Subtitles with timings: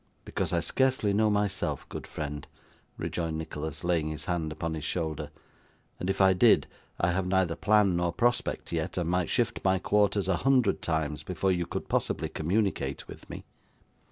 [0.25, 2.47] 'Because I scarcely know myself, good friend,'
[2.97, 5.29] rejoined Nicholas, laying his hand upon his shoulder;
[5.99, 6.65] 'and if I did,
[6.99, 11.21] I have neither plan nor prospect yet, and might shift my quarters a hundred times
[11.21, 13.45] before you could possibly communicate with me.